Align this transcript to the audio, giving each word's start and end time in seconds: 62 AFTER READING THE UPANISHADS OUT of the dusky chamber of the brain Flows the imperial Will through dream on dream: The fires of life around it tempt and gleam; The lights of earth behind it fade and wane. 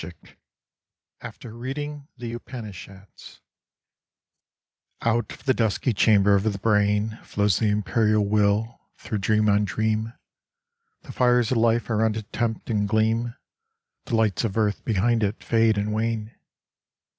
62 0.01 0.33
AFTER 1.21 1.53
READING 1.55 2.07
THE 2.17 2.29
UPANISHADS 2.31 3.39
OUT 5.03 5.31
of 5.31 5.43
the 5.45 5.53
dusky 5.53 5.93
chamber 5.93 6.33
of 6.33 6.41
the 6.51 6.57
brain 6.57 7.19
Flows 7.21 7.59
the 7.59 7.69
imperial 7.69 8.25
Will 8.27 8.79
through 8.97 9.19
dream 9.19 9.47
on 9.47 9.63
dream: 9.63 10.13
The 11.03 11.11
fires 11.11 11.51
of 11.51 11.57
life 11.57 11.87
around 11.91 12.17
it 12.17 12.33
tempt 12.33 12.71
and 12.71 12.89
gleam; 12.89 13.35
The 14.05 14.15
lights 14.15 14.43
of 14.43 14.57
earth 14.57 14.83
behind 14.83 15.21
it 15.21 15.43
fade 15.43 15.77
and 15.77 15.93
wane. 15.93 16.33